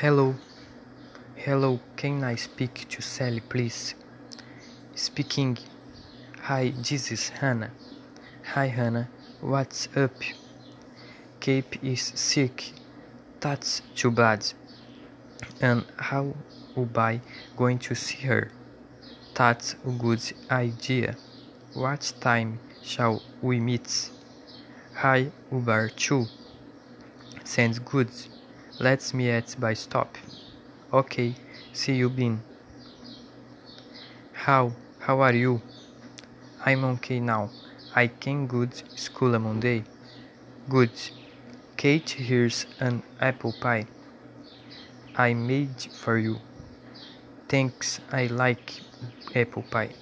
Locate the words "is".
7.10-7.30, 11.82-12.12